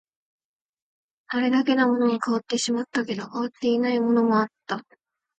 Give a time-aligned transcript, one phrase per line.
[1.27, 4.83] あれだけのものが変わってしまったけど、変わっていないものもあった